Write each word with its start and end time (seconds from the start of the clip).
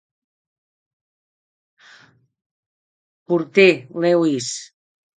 Porter, 3.27 3.73
Lewis. 4.01 4.47